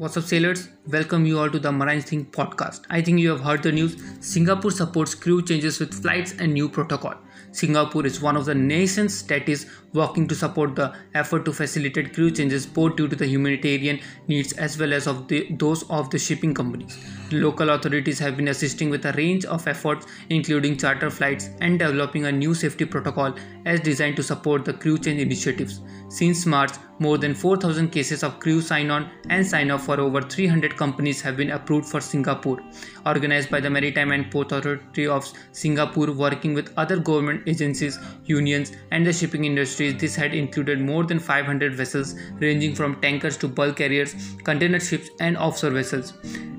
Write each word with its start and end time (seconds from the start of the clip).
What's 0.00 0.16
up, 0.16 0.24
sailors? 0.24 0.70
Welcome 0.86 1.26
you 1.26 1.38
all 1.38 1.50
to 1.50 1.58
the 1.58 1.70
Marine 1.70 2.00
Think 2.00 2.32
podcast. 2.32 2.86
I 2.88 3.02
think 3.02 3.20
you 3.20 3.28
have 3.28 3.42
heard 3.42 3.62
the 3.62 3.70
news. 3.70 4.02
Singapore 4.20 4.70
supports 4.70 5.14
crew 5.14 5.42
changes 5.42 5.78
with 5.78 5.92
flights 5.92 6.32
and 6.38 6.54
new 6.54 6.70
protocol. 6.70 7.16
Singapore 7.52 8.06
is 8.06 8.22
one 8.22 8.34
of 8.34 8.46
the 8.46 8.54
nations 8.54 9.22
that 9.24 9.46
is 9.46 9.66
working 9.92 10.26
to 10.28 10.34
support 10.34 10.74
the 10.76 10.94
effort 11.14 11.44
to 11.44 11.52
facilitate 11.52 12.14
crew 12.14 12.30
changes 12.30 12.64
both 12.64 12.96
due 12.96 13.08
to 13.08 13.16
the 13.16 13.26
humanitarian 13.26 14.00
needs 14.26 14.52
as 14.54 14.78
well 14.78 14.92
as 14.94 15.06
of 15.06 15.26
the, 15.28 15.46
those 15.58 15.82
of 15.90 16.08
the 16.10 16.18
shipping 16.18 16.54
companies. 16.54 16.96
Local 17.32 17.70
authorities 17.70 18.18
have 18.20 18.36
been 18.36 18.48
assisting 18.48 18.88
with 18.88 19.04
a 19.04 19.12
range 19.12 19.44
of 19.44 19.66
efforts 19.66 20.06
including 20.30 20.78
charter 20.78 21.10
flights 21.10 21.50
and 21.60 21.78
developing 21.78 22.24
a 22.26 22.32
new 22.32 22.54
safety 22.54 22.84
protocol 22.84 23.34
as 23.66 23.80
designed 23.80 24.16
to 24.16 24.22
support 24.22 24.64
the 24.64 24.72
crew 24.72 24.96
change 24.96 25.20
initiatives. 25.20 25.80
Since 26.08 26.46
March, 26.46 26.72
more 26.98 27.18
than 27.18 27.34
4000 27.34 27.90
cases 27.90 28.22
of 28.22 28.38
crew 28.38 28.60
sign 28.60 28.90
on 28.90 29.10
and 29.28 29.46
sign 29.46 29.70
off 29.70 29.88
for 29.90 30.00
over 30.00 30.20
300 30.22 30.76
companies 30.76 31.20
have 31.20 31.36
been 31.36 31.50
approved 31.50 31.88
for 31.88 32.00
Singapore. 32.00 32.58
Organized 33.06 33.50
by 33.50 33.58
the 33.60 33.68
Maritime 33.68 34.12
and 34.12 34.30
Port 34.30 34.52
Authority 34.52 35.08
of 35.08 35.28
Singapore 35.50 36.12
working 36.12 36.54
with 36.54 36.72
other 36.76 36.96
government 36.96 37.42
agencies, 37.48 37.98
unions, 38.24 38.70
and 38.92 39.04
the 39.04 39.12
shipping 39.12 39.46
industries. 39.46 40.00
This 40.00 40.14
had 40.14 40.32
included 40.32 40.80
more 40.80 41.02
than 41.02 41.18
500 41.18 41.74
vessels 41.74 42.14
ranging 42.38 42.76
from 42.76 43.00
tankers 43.00 43.36
to 43.38 43.48
bulk 43.48 43.78
carriers, 43.78 44.14
container 44.44 44.78
ships, 44.78 45.10
and 45.18 45.36
offshore 45.36 45.70
vessels. 45.70 46.12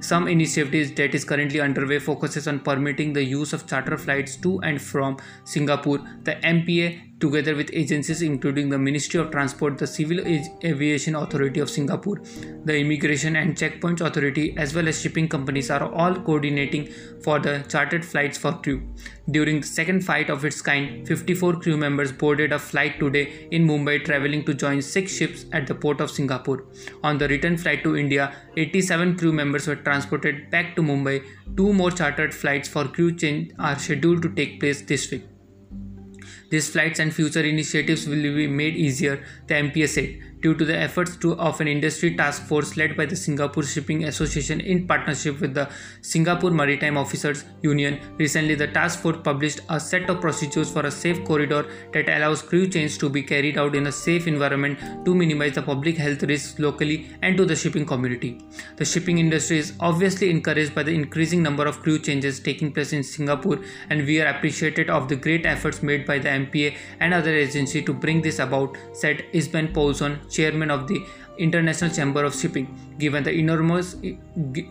Some 0.00 0.28
initiatives 0.28 0.92
that 0.92 1.14
is 1.14 1.24
currently 1.24 1.60
underway 1.60 1.98
focuses 1.98 2.46
on 2.46 2.60
permitting 2.60 3.12
the 3.12 3.24
use 3.24 3.52
of 3.52 3.66
charter 3.66 3.96
flights 3.96 4.36
to 4.36 4.60
and 4.60 4.80
from 4.80 5.16
Singapore. 5.44 5.98
The 6.22 6.34
MPA 6.36 7.06
together 7.18 7.54
with 7.56 7.70
agencies 7.72 8.20
including 8.20 8.68
the 8.68 8.78
Ministry 8.78 9.18
of 9.18 9.30
Transport, 9.30 9.78
the 9.78 9.86
Civil 9.86 10.20
Aviation 10.64 11.14
Authority 11.14 11.60
of 11.60 11.70
Singapore, 11.70 12.20
the 12.64 12.76
Immigration 12.76 13.36
and 13.36 13.56
Checkpoints 13.56 14.00
Authority, 14.00 14.54
as 14.58 14.74
well 14.74 14.86
as 14.88 15.00
shipping 15.00 15.28
companies 15.28 15.70
are 15.70 15.90
all 15.92 16.14
coordinating 16.14 16.88
for 17.22 17.38
the 17.38 17.64
chartered 17.68 18.04
flights 18.04 18.36
for 18.36 18.52
crew. 18.52 18.82
During 19.30 19.60
the 19.60 19.66
second 19.66 20.04
flight 20.04 20.30
of 20.30 20.44
its 20.44 20.60
kind, 20.60 21.06
54 21.08 21.60
crew 21.60 21.76
members 21.76 22.12
boarded 22.12 22.52
a 22.52 22.58
flight 22.58 23.00
today 23.00 23.48
in 23.50 23.66
Mumbai 23.66 24.04
traveling 24.04 24.44
to 24.44 24.54
join 24.54 24.82
six 24.82 25.16
ships 25.16 25.46
at 25.52 25.66
the 25.66 25.74
port 25.74 26.00
of 26.00 26.10
Singapore. 26.10 26.64
On 27.02 27.18
the 27.18 27.28
return 27.28 27.56
flight 27.56 27.82
to 27.82 27.96
India, 27.96 28.34
87 28.56 29.16
crew 29.16 29.32
members 29.32 29.66
were 29.66 29.76
transported 29.86 30.50
back 30.50 30.74
to 30.76 30.82
Mumbai. 30.90 31.16
Two 31.56 31.72
more 31.72 31.90
chartered 32.02 32.34
flights 32.42 32.68
for 32.68 32.84
crew 32.98 33.14
change 33.24 33.52
are 33.58 33.78
scheduled 33.78 34.22
to 34.28 34.34
take 34.42 34.60
place 34.60 34.82
this 34.92 35.10
week. 35.10 35.24
These 36.50 36.70
flights 36.70 37.00
and 37.00 37.12
future 37.12 37.42
initiatives 37.42 38.06
will 38.06 38.22
be 38.22 38.46
made 38.46 38.76
easier, 38.76 39.14
the 39.48 39.54
MPA 39.54 39.88
said 39.88 40.35
due 40.40 40.54
to 40.54 40.64
the 40.64 40.76
efforts 40.76 41.16
to, 41.16 41.34
of 41.38 41.60
an 41.60 41.68
industry 41.68 42.14
task 42.14 42.42
force 42.42 42.76
led 42.76 42.96
by 42.96 43.06
the 43.06 43.16
Singapore 43.16 43.62
Shipping 43.62 44.04
Association 44.04 44.60
in 44.60 44.86
partnership 44.86 45.40
with 45.40 45.54
the 45.54 45.68
Singapore 46.02 46.50
Maritime 46.50 46.96
Officers 46.96 47.44
Union. 47.62 48.00
Recently, 48.18 48.54
the 48.54 48.68
task 48.68 49.00
force 49.00 49.18
published 49.22 49.60
a 49.68 49.80
set 49.80 50.08
of 50.10 50.20
procedures 50.20 50.70
for 50.70 50.86
a 50.86 50.90
safe 50.90 51.24
corridor 51.24 51.66
that 51.92 52.08
allows 52.08 52.42
crew 52.42 52.68
change 52.68 52.98
to 52.98 53.08
be 53.08 53.22
carried 53.22 53.58
out 53.58 53.74
in 53.74 53.86
a 53.86 53.92
safe 53.92 54.26
environment 54.26 54.78
to 55.04 55.14
minimize 55.14 55.54
the 55.54 55.62
public 55.62 55.96
health 55.96 56.22
risks 56.24 56.58
locally 56.58 57.10
and 57.22 57.36
to 57.36 57.44
the 57.44 57.56
shipping 57.56 57.86
community. 57.86 58.40
The 58.76 58.84
shipping 58.84 59.18
industry 59.18 59.58
is 59.58 59.72
obviously 59.80 60.30
encouraged 60.30 60.74
by 60.74 60.82
the 60.82 60.94
increasing 60.94 61.42
number 61.42 61.66
of 61.66 61.80
crew 61.80 61.98
changes 61.98 62.40
taking 62.40 62.72
place 62.72 62.92
in 62.92 63.02
Singapore, 63.02 63.60
and 63.90 64.04
we 64.04 64.20
are 64.20 64.26
appreciative 64.26 64.90
of 64.90 65.08
the 65.08 65.16
great 65.16 65.46
efforts 65.46 65.82
made 65.82 66.06
by 66.06 66.18
the 66.18 66.28
MPA 66.28 66.76
and 67.00 67.14
other 67.14 67.34
agencies 67.34 67.84
to 67.84 67.92
bring 67.92 68.22
this 68.22 68.38
about, 68.38 68.76
said 68.92 69.24
Esben 69.32 69.72
Poulsson, 69.72 70.18
chairman 70.28 70.70
of 70.70 70.86
the 70.88 71.04
International 71.38 71.90
Chamber 71.90 72.24
of 72.24 72.34
Shipping. 72.34 72.66
Given 72.98 73.24
the 73.24 73.32
enormous 73.32 73.96
eh, 74.02 74.14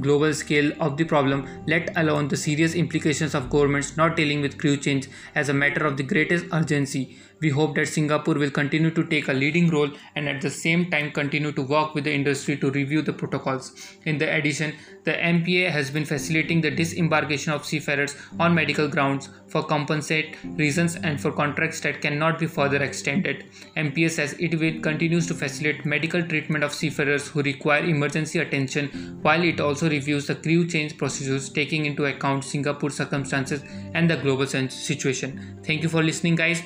global 0.00 0.32
scale 0.34 0.72
of 0.80 0.96
the 0.96 1.04
problem, 1.04 1.48
let 1.66 1.96
alone 1.96 2.28
the 2.28 2.36
serious 2.36 2.74
implications 2.74 3.34
of 3.34 3.50
governments 3.50 3.96
not 3.96 4.16
dealing 4.16 4.40
with 4.40 4.58
crew 4.58 4.76
change 4.76 5.08
as 5.34 5.48
a 5.48 5.54
matter 5.54 5.84
of 5.84 5.96
the 5.96 6.02
greatest 6.02 6.46
urgency, 6.52 7.18
we 7.42 7.50
hope 7.50 7.74
that 7.74 7.88
Singapore 7.88 8.34
will 8.34 8.50
continue 8.50 8.90
to 8.90 9.04
take 9.04 9.28
a 9.28 9.32
leading 9.32 9.68
role 9.68 9.90
and 10.14 10.28
at 10.28 10.40
the 10.40 10.50
same 10.50 10.90
time 10.90 11.10
continue 11.10 11.52
to 11.52 11.62
work 11.62 11.94
with 11.94 12.04
the 12.04 12.14
industry 12.14 12.56
to 12.56 12.70
review 12.70 13.02
the 13.02 13.12
protocols. 13.12 13.96
In 14.04 14.16
the 14.18 14.32
addition, 14.32 14.74
the 15.04 15.12
MPA 15.12 15.70
has 15.70 15.90
been 15.90 16.04
facilitating 16.04 16.60
the 16.60 16.70
disembarkation 16.70 17.52
of 17.52 17.64
seafarers 17.64 18.16
on 18.38 18.54
medical 18.54 18.86
grounds 18.86 19.28
for 19.48 19.64
compensate 19.64 20.36
reasons 20.56 20.96
and 20.96 21.20
for 21.20 21.32
contracts 21.32 21.80
that 21.80 22.00
cannot 22.00 22.38
be 22.38 22.46
further 22.46 22.82
extended. 22.82 23.46
MPA 23.76 24.10
says 24.10 24.36
it 24.38 24.58
will 24.60 24.80
continues 24.80 25.26
to 25.26 25.34
facilitate 25.34 25.84
medical 25.84 26.22
treatment 26.22 26.62
of 26.62 26.72
seafarers 26.72 27.28
who 27.28 27.42
require 27.42 27.84
emergency 27.84 28.38
attention 28.38 29.18
while 29.22 29.42
it 29.42 29.60
also 29.60 29.90
reviews 29.90 30.28
the 30.28 30.36
crew 30.36 30.66
change 30.66 30.96
procedures 30.96 31.50
taking 31.50 31.86
into 31.86 32.04
account 32.04 32.44
Singapore's 32.44 32.96
circumstances 32.96 33.62
and 33.94 34.08
the 34.08 34.16
global 34.16 34.46
situation. 34.46 35.60
Thank 35.64 35.82
you 35.82 35.88
for 35.88 36.02
listening 36.02 36.36
guys. 36.36 36.62